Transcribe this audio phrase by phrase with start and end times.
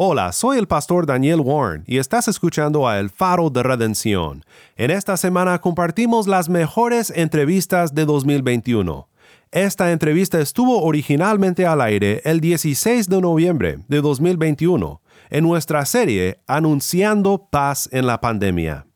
[0.00, 4.44] Hola, soy el pastor Daniel Warren y estás escuchando a El Faro de Redención.
[4.76, 9.08] En esta semana compartimos las mejores entrevistas de 2021.
[9.50, 16.38] Esta entrevista estuvo originalmente al aire el 16 de noviembre de 2021 en nuestra serie
[16.46, 18.86] Anunciando paz en la pandemia.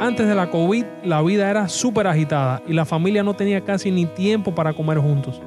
[0.00, 3.90] Antes de la COVID, la vida era súper agitada y la familia no tenía casi
[3.90, 5.42] ni tiempo para comer juntos.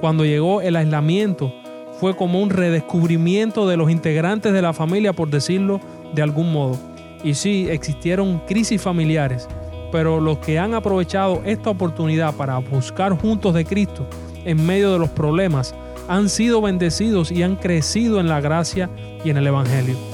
[0.00, 1.52] Cuando llegó el aislamiento,
[2.00, 5.80] fue como un redescubrimiento de los integrantes de la familia, por decirlo
[6.14, 6.78] de algún modo.
[7.22, 9.48] Y sí, existieron crisis familiares,
[9.90, 14.06] pero los que han aprovechado esta oportunidad para buscar juntos de Cristo
[14.44, 15.74] en medio de los problemas
[16.08, 18.90] han sido bendecidos y han crecido en la gracia
[19.24, 20.13] y en el Evangelio.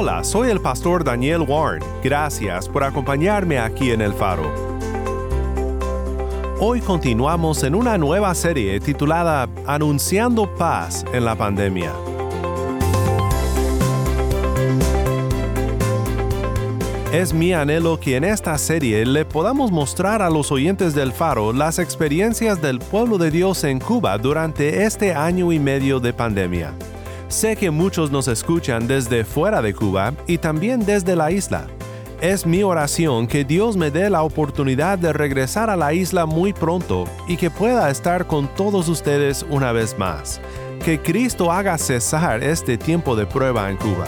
[0.00, 1.82] Hola, soy el pastor Daniel Warren.
[2.04, 4.48] Gracias por acompañarme aquí en El Faro.
[6.60, 11.92] Hoy continuamos en una nueva serie titulada Anunciando paz en la pandemia.
[17.12, 21.52] Es mi anhelo que en esta serie le podamos mostrar a los oyentes del Faro
[21.52, 26.72] las experiencias del pueblo de Dios en Cuba durante este año y medio de pandemia.
[27.28, 31.66] Sé que muchos nos escuchan desde fuera de Cuba y también desde la isla.
[32.22, 36.54] Es mi oración que Dios me dé la oportunidad de regresar a la isla muy
[36.54, 40.40] pronto y que pueda estar con todos ustedes una vez más.
[40.82, 44.06] Que Cristo haga cesar este tiempo de prueba en Cuba.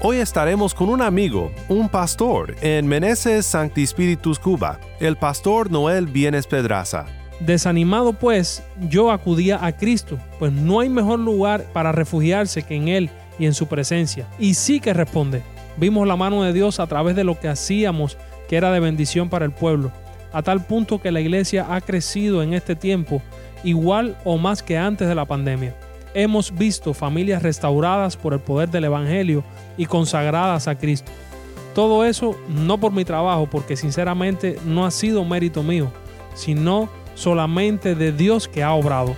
[0.00, 6.06] Hoy estaremos con un amigo, un pastor, en Meneses Sancti Spiritus Cuba, el pastor Noel
[6.06, 7.23] Bienes Pedraza.
[7.44, 12.88] Desanimado pues, yo acudía a Cristo, pues no hay mejor lugar para refugiarse que en
[12.88, 14.26] Él y en su presencia.
[14.38, 15.42] Y sí que responde.
[15.76, 18.16] Vimos la mano de Dios a través de lo que hacíamos,
[18.48, 19.92] que era de bendición para el pueblo,
[20.32, 23.20] a tal punto que la iglesia ha crecido en este tiempo
[23.62, 25.76] igual o más que antes de la pandemia.
[26.14, 29.44] Hemos visto familias restauradas por el poder del Evangelio
[29.76, 31.12] y consagradas a Cristo.
[31.74, 35.90] Todo eso no por mi trabajo, porque sinceramente no ha sido mérito mío,
[36.34, 39.16] sino solamente de Dios que ha obrado.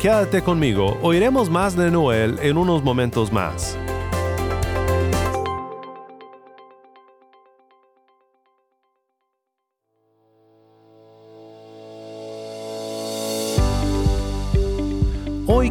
[0.00, 3.76] Quédate conmigo, oiremos más de Noel en unos momentos más.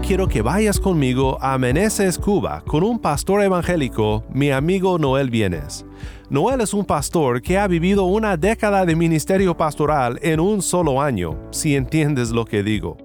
[0.09, 5.86] Quiero que vayas conmigo a Meneses, Cuba, con un pastor evangélico, mi amigo Noel Bienes.
[6.31, 11.00] Noel es un pastor que ha vivido una década de ministerio pastoral en un solo
[11.00, 12.98] año, si entiendes lo que digo.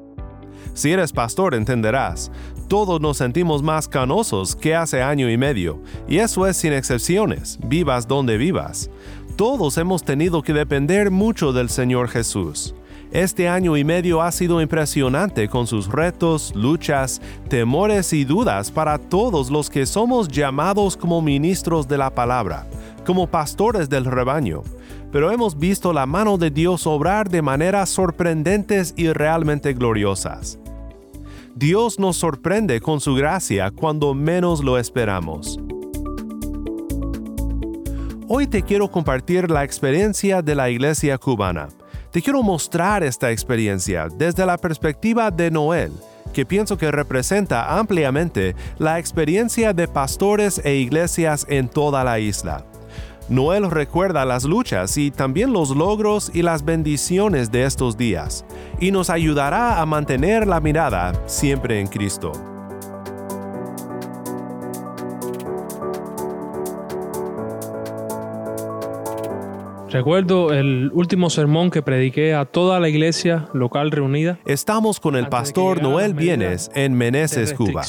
[0.72, 2.32] Si eres pastor entenderás,
[2.69, 7.59] todos nos sentimos más canosos que hace año y medio, y eso es sin excepciones,
[7.66, 8.88] vivas donde vivas.
[9.37, 12.75] Todos hemos tenido que depender mucho del Señor Jesús.
[13.14, 18.98] Este año y medio ha sido impresionante con sus retos, luchas, temores y dudas para
[18.98, 22.66] todos los que somos llamados como ministros de la palabra,
[23.06, 24.64] como pastores del rebaño.
[25.12, 30.58] Pero hemos visto la mano de Dios obrar de maneras sorprendentes y realmente gloriosas.
[31.54, 35.60] Dios nos sorprende con su gracia cuando menos lo esperamos.
[38.26, 41.69] Hoy te quiero compartir la experiencia de la iglesia cubana
[42.14, 45.91] te quiero mostrar esta experiencia desde la perspectiva de Noel,
[46.32, 52.64] que pienso que representa ampliamente la experiencia de pastores e iglesias en toda la isla.
[53.28, 58.44] Noel recuerda las luchas y también los logros y las bendiciones de estos días,
[58.78, 62.53] y nos ayudará a mantener la mirada siempre en Cristo.
[69.94, 74.41] Recuerdo el último sermón que prediqué a toda la iglesia local reunida.
[74.44, 77.82] Estamos con el pastor Noel Bienes en Meneses, Cuba.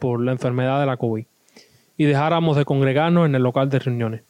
[0.00, 1.24] por la enfermedad de la COVID
[1.96, 4.22] y dejáramos de congregarnos en el local de reuniones.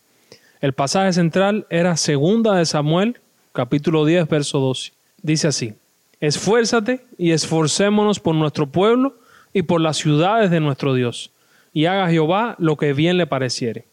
[0.61, 3.19] El pasaje central era segunda de Samuel,
[3.55, 4.93] capítulo 10, verso 12.
[5.23, 5.73] Dice así:
[6.21, 9.17] Esfuérzate y esforcémonos por nuestro pueblo
[9.55, 11.33] y por las ciudades de nuestro Dios,
[11.73, 13.87] y haga Jehová lo que bien le pareciere.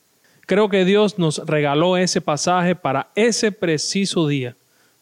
[0.50, 4.56] Creo que Dios nos regaló ese pasaje para ese preciso día,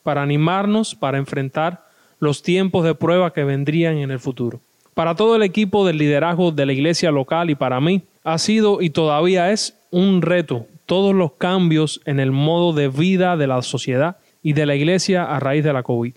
[0.03, 1.85] para animarnos, para enfrentar
[2.19, 4.59] los tiempos de prueba que vendrían en el futuro.
[4.93, 8.81] Para todo el equipo del liderazgo de la iglesia local y para mí, ha sido
[8.81, 13.61] y todavía es un reto todos los cambios en el modo de vida de la
[13.61, 16.13] sociedad y de la iglesia a raíz de la COVID.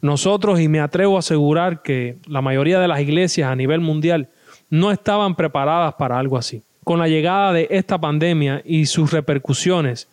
[0.00, 4.28] Nosotros, y me atrevo a asegurar que la mayoría de las iglesias a nivel mundial
[4.70, 6.64] no estaban preparadas para algo así.
[6.84, 10.08] Con la llegada de esta pandemia y sus repercusiones,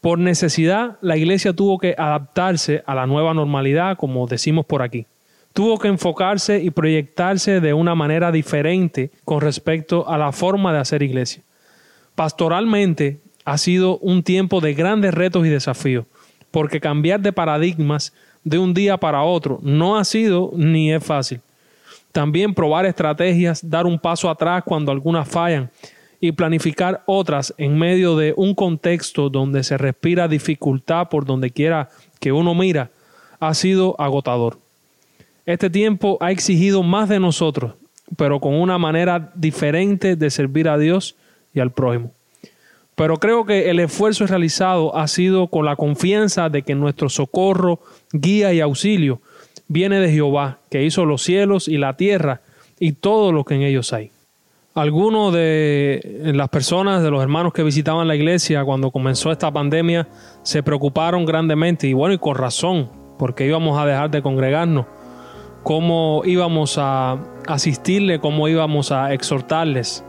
[0.00, 5.06] por necesidad, la iglesia tuvo que adaptarse a la nueva normalidad, como decimos por aquí.
[5.54, 10.80] Tuvo que enfocarse y proyectarse de una manera diferente con respecto a la forma de
[10.80, 11.42] hacer iglesia.
[12.14, 16.04] Pastoralmente ha sido un tiempo de grandes retos y desafíos,
[16.50, 18.12] porque cambiar de paradigmas
[18.42, 21.40] de un día para otro no ha sido ni es fácil.
[22.14, 25.68] También probar estrategias, dar un paso atrás cuando algunas fallan
[26.20, 31.88] y planificar otras en medio de un contexto donde se respira dificultad por donde quiera
[32.20, 32.92] que uno mira,
[33.40, 34.58] ha sido agotador.
[35.44, 37.74] Este tiempo ha exigido más de nosotros,
[38.16, 41.16] pero con una manera diferente de servir a Dios
[41.52, 42.12] y al prójimo.
[42.94, 47.80] Pero creo que el esfuerzo realizado ha sido con la confianza de que nuestro socorro,
[48.12, 49.20] guía y auxilio
[49.68, 52.40] viene de Jehová, que hizo los cielos y la tierra
[52.78, 54.10] y todo lo que en ellos hay.
[54.74, 60.08] Algunos de las personas, de los hermanos que visitaban la iglesia cuando comenzó esta pandemia,
[60.42, 64.86] se preocuparon grandemente y bueno, y con razón, porque íbamos a dejar de congregarnos,
[65.62, 70.04] cómo íbamos a asistirle, cómo íbamos a exhortarles,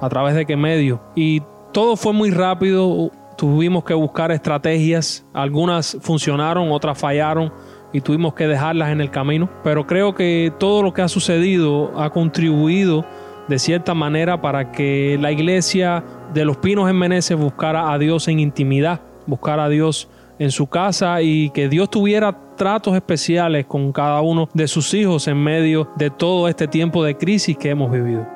[0.00, 1.00] a través de qué medio.
[1.14, 1.42] Y
[1.72, 7.52] todo fue muy rápido, tuvimos que buscar estrategias, algunas funcionaron, otras fallaron
[7.92, 9.48] y tuvimos que dejarlas en el camino.
[9.64, 13.04] Pero creo que todo lo que ha sucedido ha contribuido
[13.48, 18.28] de cierta manera para que la iglesia de los Pinos en Meneses buscara a Dios
[18.28, 20.08] en intimidad, buscara a Dios
[20.38, 25.28] en su casa y que Dios tuviera tratos especiales con cada uno de sus hijos
[25.28, 28.26] en medio de todo este tiempo de crisis que hemos vivido.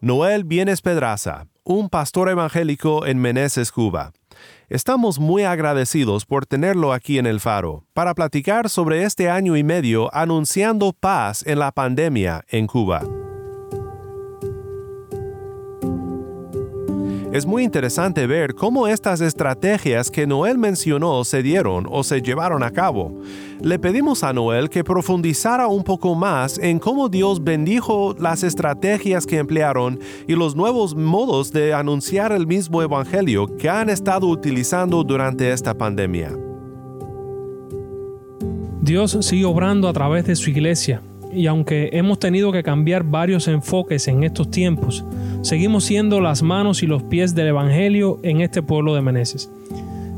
[0.00, 4.12] Noel Bienes Pedraza, un pastor evangélico en Meneses, Cuba.
[4.68, 9.62] Estamos muy agradecidos por tenerlo aquí en el Faro para platicar sobre este año y
[9.62, 13.21] medio anunciando paz en la pandemia en Cuba.
[17.32, 22.62] Es muy interesante ver cómo estas estrategias que Noel mencionó se dieron o se llevaron
[22.62, 23.22] a cabo.
[23.62, 29.24] Le pedimos a Noel que profundizara un poco más en cómo Dios bendijo las estrategias
[29.24, 29.98] que emplearon
[30.28, 35.72] y los nuevos modos de anunciar el mismo Evangelio que han estado utilizando durante esta
[35.72, 36.36] pandemia.
[38.82, 41.00] Dios sigue obrando a través de su iglesia
[41.32, 45.04] y aunque hemos tenido que cambiar varios enfoques en estos tiempos,
[45.40, 49.50] seguimos siendo las manos y los pies del Evangelio en este pueblo de Meneses.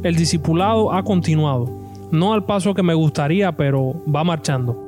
[0.03, 1.71] El discipulado ha continuado,
[2.11, 4.85] no al paso que me gustaría, pero va marchando.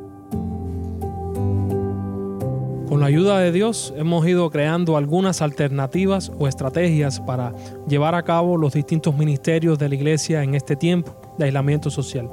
[2.88, 7.52] Con la ayuda de Dios hemos ido creando algunas alternativas o estrategias para
[7.88, 12.30] llevar a cabo los distintos ministerios de la iglesia en este tiempo de aislamiento social.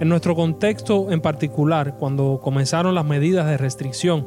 [0.00, 4.26] En nuestro contexto en particular, cuando comenzaron las medidas de restricción,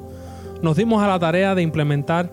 [0.62, 2.30] nos dimos a la tarea de implementar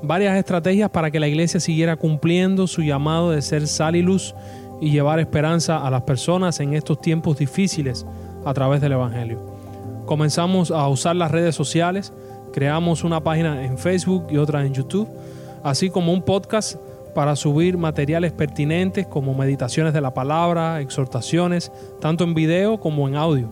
[0.00, 4.32] varias estrategias para que la iglesia siguiera cumpliendo su llamado de ser sal y luz
[4.80, 8.06] y llevar esperanza a las personas en estos tiempos difíciles
[8.44, 9.40] a través del Evangelio.
[10.06, 12.12] Comenzamos a usar las redes sociales,
[12.52, 15.08] creamos una página en Facebook y otra en YouTube,
[15.64, 16.76] así como un podcast
[17.14, 23.16] para subir materiales pertinentes como meditaciones de la palabra, exhortaciones, tanto en video como en
[23.16, 23.48] audio.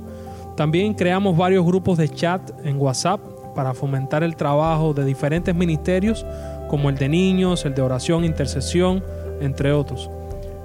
[0.56, 3.20] También creamos varios grupos de chat en WhatsApp
[3.54, 6.26] para fomentar el trabajo de diferentes ministerios
[6.68, 9.02] como el de niños, el de oración, intercesión,
[9.40, 10.10] entre otros.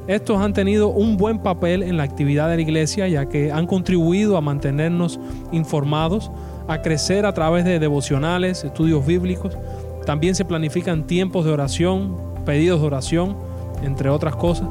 [0.08, 3.68] Estos han tenido un buen papel en la actividad de la iglesia ya que han
[3.68, 5.20] contribuido a mantenernos
[5.52, 6.32] informados,
[6.70, 9.58] a crecer a través de devocionales, estudios bíblicos.
[10.06, 12.16] También se planifican tiempos de oración,
[12.48, 13.36] pedidos de oración,
[13.84, 14.70] entre otras cosas.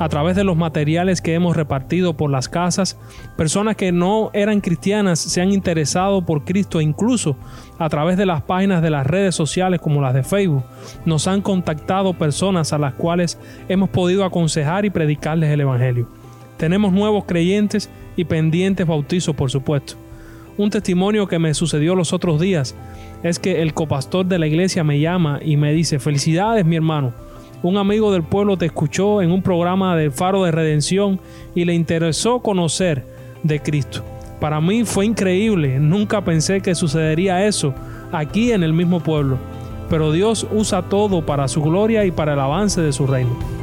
[0.00, 2.98] A través de los materiales que hemos repartido por las casas,
[3.36, 7.36] personas que no eran cristianas se han interesado por Cristo e incluso
[7.78, 10.64] a través de las páginas de las redes sociales como las de Facebook,
[11.04, 16.08] nos han contactado personas a las cuales hemos podido aconsejar y predicarles el Evangelio.
[16.56, 20.01] Tenemos nuevos creyentes y pendientes bautizos, por supuesto.
[20.58, 22.74] Un testimonio que me sucedió los otros días
[23.22, 27.12] es que el copastor de la iglesia me llama y me dice, felicidades mi hermano,
[27.62, 31.20] un amigo del pueblo te escuchó en un programa del Faro de Redención
[31.54, 33.04] y le interesó conocer
[33.44, 34.02] de Cristo.
[34.40, 37.72] Para mí fue increíble, nunca pensé que sucedería eso
[38.10, 39.38] aquí en el mismo pueblo,
[39.88, 43.61] pero Dios usa todo para su gloria y para el avance de su reino.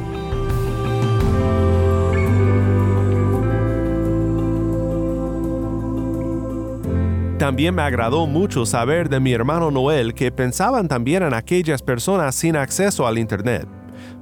[7.40, 12.34] También me agradó mucho saber de mi hermano Noel que pensaban también en aquellas personas
[12.34, 13.66] sin acceso al Internet.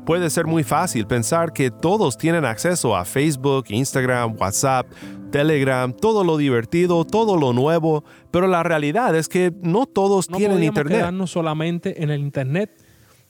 [0.07, 4.87] Puede ser muy fácil pensar que todos tienen acceso a Facebook, Instagram, WhatsApp,
[5.33, 10.37] Telegram, todo lo divertido, todo lo nuevo, pero la realidad es que no todos no
[10.37, 10.99] tienen Internet.
[10.99, 12.71] quedarnos solamente en el Internet.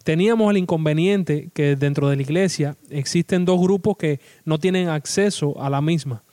[0.04, 5.58] Teníamos el inconveniente que dentro de la iglesia existen dos grupos que no tienen acceso
[5.62, 6.24] a la misma.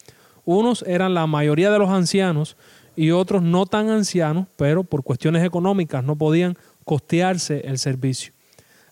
[0.43, 2.55] Unos eran la mayoría de los ancianos
[2.95, 8.33] y otros no tan ancianos, pero por cuestiones económicas no podían costearse el servicio.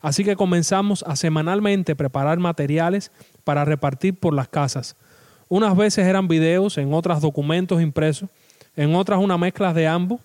[0.01, 3.11] Así que comenzamos a semanalmente preparar materiales
[3.43, 4.97] para repartir por las casas.
[5.47, 8.29] Unas veces eran videos, en otras documentos impresos,
[8.75, 10.19] en otras una mezcla de ambos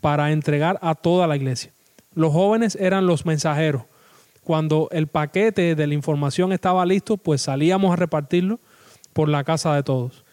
[0.00, 1.72] para entregar a toda la iglesia.
[2.14, 3.82] Los jóvenes eran los mensajeros.
[4.42, 8.60] Cuando el paquete de la información estaba listo, pues salíamos a repartirlo
[9.12, 10.24] por la casa de todos.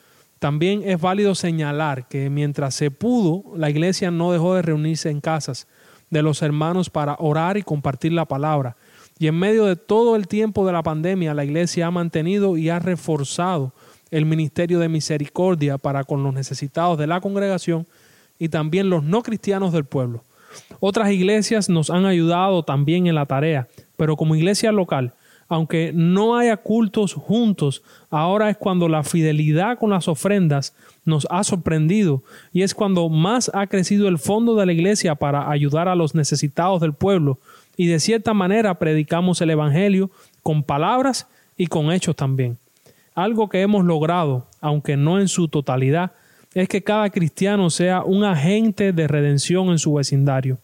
[0.45, 5.19] También es válido señalar que mientras se pudo, la iglesia no dejó de reunirse en
[5.19, 5.67] casas
[6.11, 8.77] de los hermanos para orar y compartir la palabra.
[9.17, 12.69] Y en medio de todo el tiempo de la pandemia, la iglesia ha mantenido y
[12.69, 13.73] ha reforzado
[14.11, 17.87] el ministerio de misericordia para con los necesitados de la congregación
[18.37, 20.23] y también los no cristianos del pueblo.
[20.79, 25.15] Otras iglesias nos han ayudado también en la tarea, pero como iglesia local,
[25.47, 31.43] aunque no haya cultos juntos, ahora es cuando la fidelidad con las ofrendas nos ha
[31.43, 35.95] sorprendido y es cuando más ha crecido el fondo de la iglesia para ayudar a
[35.95, 37.39] los necesitados del pueblo
[37.77, 40.09] y de cierta manera predicamos el Evangelio
[40.41, 42.57] con palabras y con hechos también.
[43.13, 46.11] Algo que hemos logrado, aunque no en su totalidad,
[46.53, 50.57] es que cada cristiano sea un agente de redención en su vecindario.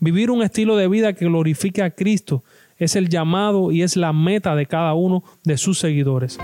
[0.00, 2.44] Vivir un estilo de vida que glorifique a Cristo
[2.78, 6.38] es el llamado y es la meta de cada uno de sus seguidores.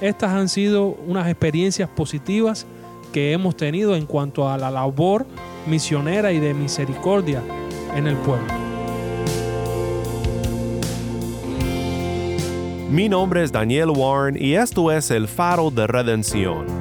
[0.00, 2.66] Estas han sido unas experiencias positivas
[3.12, 5.26] que hemos tenido en cuanto a la labor
[5.66, 7.42] misionera y de misericordia
[7.94, 8.46] en el pueblo.
[12.90, 16.79] Mi nombre es Daniel Warren y esto es el faro de redención.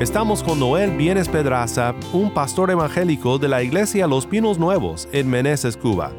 [0.00, 5.28] Estamos con Noel Bienes Pedraza, un pastor evangélico de la iglesia Los Pinos Nuevos en
[5.28, 6.12] Meneses, Cuba.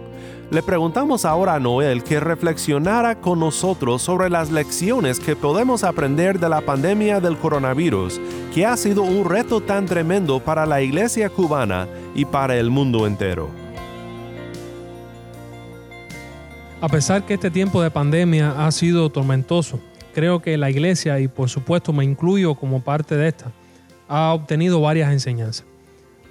[0.51, 6.41] Le preguntamos ahora a Noel que reflexionara con nosotros sobre las lecciones que podemos aprender
[6.41, 8.19] de la pandemia del coronavirus,
[8.53, 13.07] que ha sido un reto tan tremendo para la iglesia cubana y para el mundo
[13.07, 13.49] entero.
[16.81, 19.79] A pesar que este tiempo de pandemia ha sido tormentoso,
[20.13, 23.53] creo que la iglesia, y por supuesto me incluyo como parte de esta,
[24.09, 25.65] ha obtenido varias enseñanzas.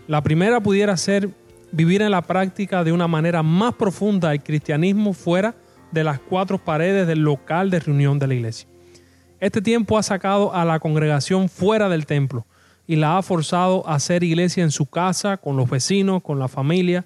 [0.09, 1.31] La primera pudiera ser
[1.71, 5.55] vivir en la práctica de una manera más profunda el cristianismo fuera
[5.93, 8.69] de las cuatro paredes del local de reunión de la iglesia.
[9.41, 12.47] Este tiempo ha sacado a la congregación fuera del templo
[12.87, 16.49] y la ha forzado a hacer iglesia en su casa, con los vecinos, con la
[16.49, 17.05] familia.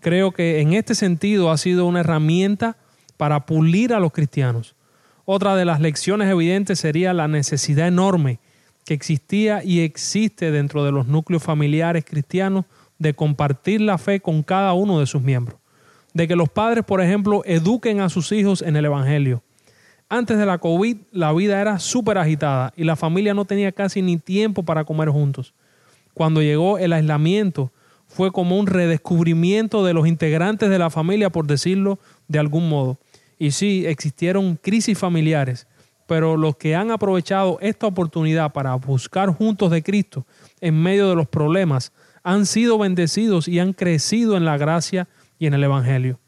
[0.00, 2.76] Creo que en este sentido ha sido una herramienta
[3.16, 4.74] para pulir a los cristianos.
[5.24, 8.40] Otra de las lecciones evidentes sería la necesidad enorme
[8.84, 12.64] que existía y existe dentro de los núcleos familiares cristianos
[12.98, 15.58] de compartir la fe con cada uno de sus miembros.
[16.12, 19.42] De que los padres, por ejemplo, eduquen a sus hijos en el Evangelio.
[20.08, 24.02] Antes de la COVID, la vida era súper agitada y la familia no tenía casi
[24.02, 25.54] ni tiempo para comer juntos.
[26.12, 27.72] Cuando llegó el aislamiento,
[28.06, 31.98] fue como un redescubrimiento de los integrantes de la familia, por decirlo
[32.28, 32.98] de algún modo.
[33.38, 35.66] Y sí, existieron crisis familiares,
[36.06, 40.26] pero los que han aprovechado esta oportunidad para buscar juntos de Cristo
[40.60, 41.92] en medio de los problemas
[42.22, 45.08] han sido bendecidos y han crecido en la gracia
[45.38, 46.18] y en el Evangelio.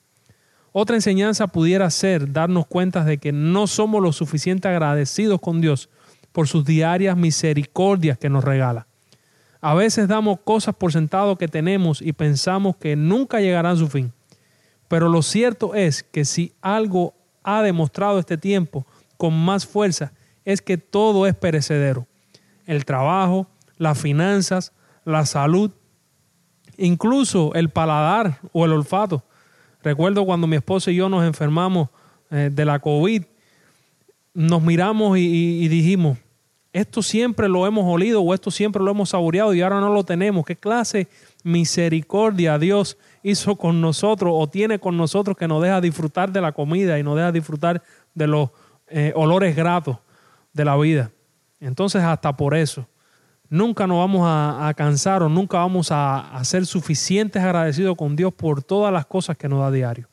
[0.73, 5.89] Otra enseñanza pudiera ser darnos cuenta de que no somos lo suficiente agradecidos con Dios
[6.33, 8.87] por sus diarias misericordias que nos regala.
[9.63, 13.89] A veces damos cosas por sentado que tenemos y pensamos que nunca llegarán a su
[13.89, 14.13] fin.
[14.87, 20.13] Pero lo cierto es que si algo ha demostrado este tiempo con más fuerza
[20.45, 22.07] es que todo es perecedero.
[22.67, 24.73] El trabajo, las finanzas,
[25.05, 25.71] la salud,
[26.77, 29.25] incluso el paladar o el olfato.
[29.83, 31.89] Recuerdo cuando mi esposa y yo nos enfermamos
[32.31, 33.23] eh, de la COVID,
[34.35, 36.19] nos miramos y, y dijimos,
[36.73, 40.05] esto siempre lo hemos olido o esto siempre lo hemos saboreado y ahora no lo
[40.05, 40.45] tenemos.
[40.45, 41.09] ¿Qué clase
[41.43, 46.53] misericordia Dios hizo con nosotros o tiene con nosotros que nos deja disfrutar de la
[46.53, 47.83] comida y nos deja disfrutar
[48.15, 48.51] de los
[48.89, 49.99] eh, olores gratos
[50.53, 51.11] de la vida?
[51.61, 52.87] Entonces hasta por eso,
[53.49, 58.33] nunca nos vamos a, cansar o nunca vamos a, a ser suficientes agradecidos con Dios
[58.33, 60.09] por todas las cosas que nos da diario.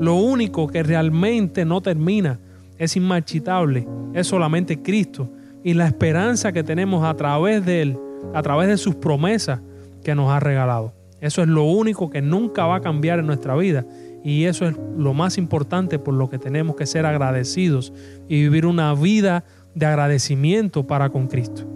[0.00, 2.40] Lo único que realmente no termina,
[2.78, 5.30] es inmarchitable, es solamente Cristo
[5.62, 7.98] y la esperanza que tenemos a través de Él,
[8.34, 9.60] a través de sus promesas
[10.02, 10.92] que nos ha regalado.
[11.20, 13.86] Eso es lo único que nunca va a cambiar en nuestra vida
[14.24, 17.92] y eso es lo más importante por lo que tenemos que ser agradecidos
[18.26, 21.68] y vivir una vida de agradecimiento para con Cristo.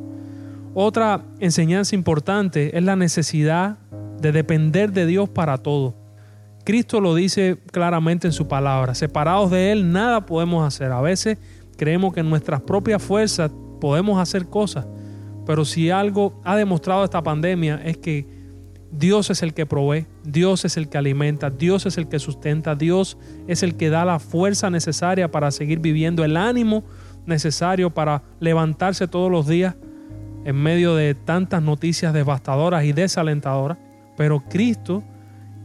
[0.73, 3.77] Otra enseñanza importante es la necesidad
[4.19, 5.95] de depender de Dios para todo.
[6.65, 8.95] Cristo lo dice claramente en su palabra.
[8.95, 10.91] Separados de Él nada podemos hacer.
[10.91, 11.37] A veces
[11.77, 14.87] creemos que en nuestras propias fuerzas podemos hacer cosas,
[15.45, 18.38] pero si algo ha demostrado esta pandemia es que
[18.91, 22.75] Dios es el que provee, Dios es el que alimenta, Dios es el que sustenta,
[22.75, 26.85] Dios es el que da la fuerza necesaria para seguir viviendo, el ánimo
[27.27, 29.75] necesario para levantarse todos los días
[30.45, 33.77] en medio de tantas noticias devastadoras y desalentadoras.
[34.17, 35.03] Pero Cristo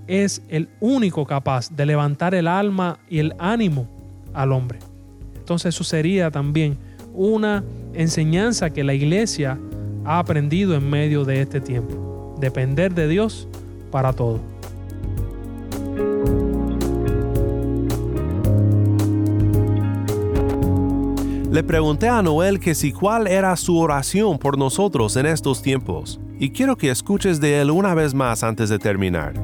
[0.08, 3.88] es el único capaz de levantar el alma y el ánimo
[4.34, 4.80] al hombre.
[5.38, 6.78] Entonces eso sería también
[7.14, 7.64] una
[7.94, 9.58] enseñanza que la iglesia
[10.04, 12.13] ha aprendido en medio de este tiempo.
[12.44, 13.48] Depender de Dios
[13.90, 14.42] para todo.
[21.50, 26.20] Le pregunté a Noel que si cuál era su oración por nosotros en estos tiempos,
[26.38, 29.36] y quiero que escuches de él una vez más antes de terminar.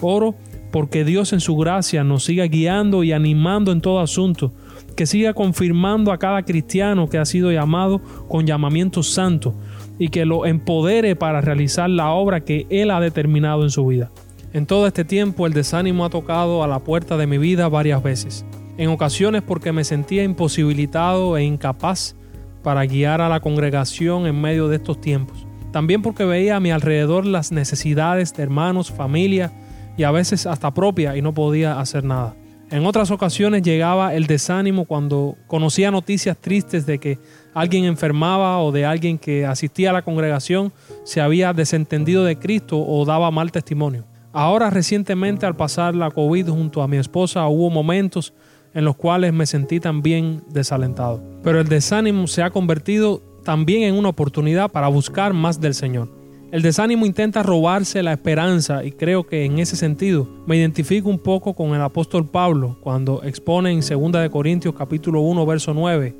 [0.00, 0.36] Oro
[0.70, 4.52] porque Dios en su gracia nos siga guiando y animando en todo asunto
[4.94, 9.54] que siga confirmando a cada cristiano que ha sido llamado con llamamiento santo
[9.98, 14.10] y que lo empodere para realizar la obra que Él ha determinado en su vida.
[14.52, 18.02] En todo este tiempo el desánimo ha tocado a la puerta de mi vida varias
[18.02, 18.44] veces,
[18.76, 22.16] en ocasiones porque me sentía imposibilitado e incapaz
[22.62, 25.46] para guiar a la congregación en medio de estos tiempos.
[25.72, 29.52] También porque veía a mi alrededor las necesidades de hermanos, familia
[29.96, 32.34] y a veces hasta propia y no podía hacer nada.
[32.72, 37.18] En otras ocasiones llegaba el desánimo cuando conocía noticias tristes de que
[37.52, 40.72] alguien enfermaba o de alguien que asistía a la congregación
[41.04, 44.06] se había desentendido de Cristo o daba mal testimonio.
[44.32, 48.32] Ahora recientemente al pasar la COVID junto a mi esposa hubo momentos
[48.72, 51.22] en los cuales me sentí también desalentado.
[51.42, 56.21] Pero el desánimo se ha convertido también en una oportunidad para buscar más del Señor.
[56.52, 61.18] El desánimo intenta robarse la esperanza y creo que en ese sentido me identifico un
[61.18, 66.14] poco con el apóstol Pablo cuando expone en 2 Corintios capítulo 1 verso 9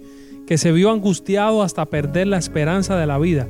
[0.46, 3.46] que se vio angustiado hasta perder la esperanza de la vida,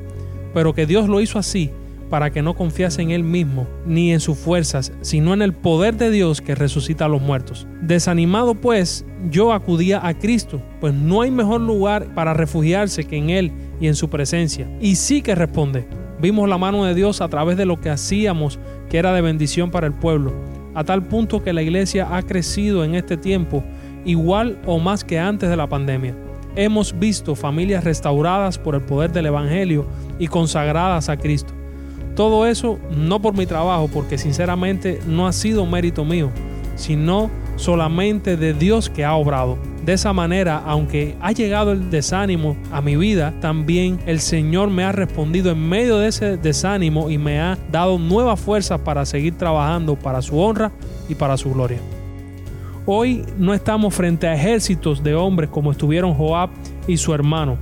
[0.55, 1.71] pero que Dios lo hizo así
[2.11, 5.97] para que no confiase en él mismo ni en sus fuerzas, sino en el poder
[5.97, 7.69] de Dios que resucita a los muertos.
[7.81, 13.31] Desanimado pues, yo acudía a Cristo, pues no hay mejor lugar para refugiarse que en
[13.31, 14.69] Él y en su presencia.
[14.81, 15.87] Y sí que responde,
[16.23, 19.73] Vimos la mano de Dios a través de lo que hacíamos que era de bendición
[19.73, 20.33] para el pueblo,
[20.73, 23.65] a tal punto que la iglesia ha crecido en este tiempo
[24.05, 26.15] igual o más que antes de la pandemia.
[26.55, 29.85] Hemos visto familias restauradas por el poder del Evangelio
[30.21, 31.55] y consagradas a Cristo.
[32.15, 36.31] Todo eso no por mi trabajo, porque sinceramente no ha sido mérito mío,
[36.77, 39.59] sino solamente de Dios que ha obrado.
[39.85, 44.85] De esa manera, aunque ha llegado el desánimo a mi vida, también el Señor me
[44.85, 49.37] ha respondido en medio de ese desánimo y me ha dado nuevas fuerzas para seguir
[49.37, 50.71] trabajando para su honra
[51.09, 51.79] y para su gloria.
[52.87, 56.51] Hoy no estamos frente a ejércitos de hombres como estuvieron Joab
[56.87, 57.57] y su hermano,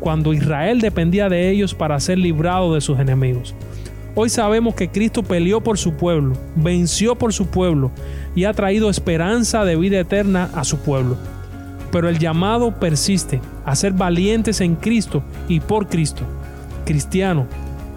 [0.00, 3.54] cuando Israel dependía de ellos para ser librado de sus enemigos.
[4.16, 7.92] Hoy sabemos que Cristo peleó por su pueblo, venció por su pueblo
[8.34, 11.16] y ha traído esperanza de vida eterna a su pueblo
[11.92, 16.22] pero el llamado persiste a ser valientes en Cristo y por Cristo.
[16.84, 17.46] Cristiano,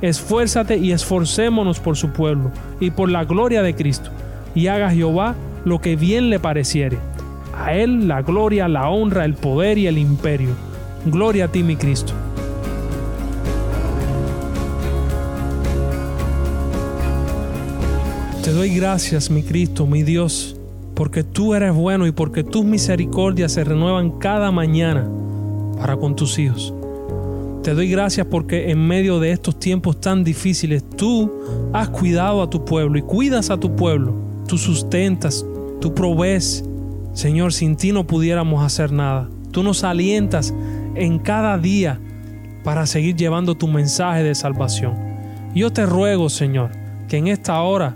[0.01, 4.09] esfuérzate y esforcémonos por su pueblo y por la gloria de Cristo,
[4.55, 6.97] y haga Jehová lo que bien le pareciere.
[7.57, 10.49] A Él la gloria, la honra, el poder y el imperio.
[11.05, 12.13] Gloria a ti, mi Cristo.
[18.43, 20.57] Te doy gracias, mi Cristo, mi Dios
[20.95, 25.07] porque tú eres bueno y porque tus misericordias se renuevan cada mañana
[25.77, 26.73] para con tus hijos.
[27.63, 31.31] Te doy gracias porque en medio de estos tiempos tan difíciles tú
[31.71, 34.13] has cuidado a tu pueblo y cuidas a tu pueblo.
[34.47, 35.45] Tú sustentas,
[35.79, 36.65] tú provees
[37.13, 39.29] Señor, sin ti no pudiéramos hacer nada.
[39.51, 40.53] Tú nos alientas
[40.95, 41.99] en cada día
[42.63, 44.95] para seguir llevando tu mensaje de salvación.
[45.53, 46.71] Yo te ruego, Señor,
[47.07, 47.95] que en esta hora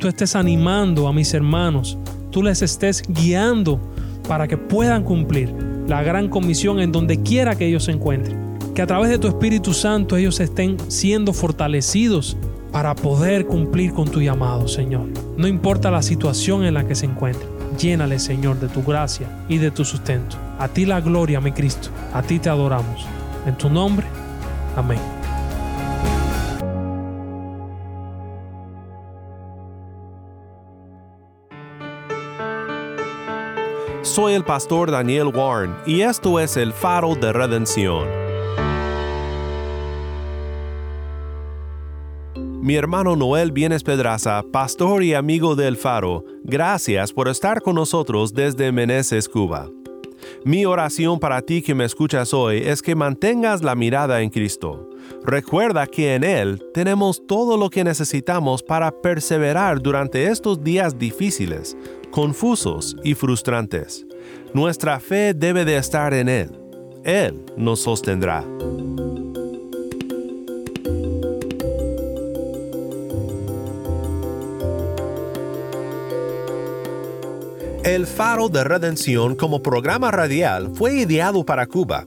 [0.00, 1.98] tú estés animando a mis hermanos,
[2.34, 3.78] tú les estés guiando
[4.26, 5.54] para que puedan cumplir
[5.86, 8.58] la gran comisión en donde quiera que ellos se encuentren.
[8.74, 12.36] Que a través de tu Espíritu Santo ellos estén siendo fortalecidos
[12.72, 15.06] para poder cumplir con tu llamado, Señor.
[15.36, 17.48] No importa la situación en la que se encuentren.
[17.78, 20.36] Llénale, Señor, de tu gracia y de tu sustento.
[20.58, 21.90] A ti la gloria, mi Cristo.
[22.12, 23.06] A ti te adoramos.
[23.46, 24.06] En tu nombre.
[24.76, 25.13] Amén.
[34.14, 38.06] Soy el pastor Daniel Warren y esto es el faro de redención.
[42.36, 48.32] Mi hermano Noel Bienes Pedraza, pastor y amigo del faro, gracias por estar con nosotros
[48.32, 49.68] desde Meneses, Cuba.
[50.44, 54.90] Mi oración para ti que me escuchas hoy es que mantengas la mirada en Cristo.
[55.24, 61.76] Recuerda que en Él tenemos todo lo que necesitamos para perseverar durante estos días difíciles,
[62.14, 64.06] confusos y frustrantes.
[64.52, 66.48] Nuestra fe debe de estar en Él.
[67.02, 68.44] Él nos sostendrá.
[77.82, 82.06] El Faro de Redención como programa radial fue ideado para Cuba,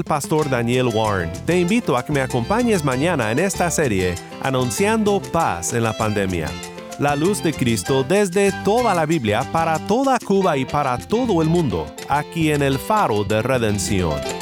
[0.00, 1.30] El pastor Daniel Warren.
[1.44, 6.48] Te invito a que me acompañes mañana en esta serie Anunciando paz en la pandemia.
[6.98, 11.48] La luz de Cristo desde toda la Biblia para toda Cuba y para todo el
[11.48, 14.39] mundo, aquí en el faro de redención.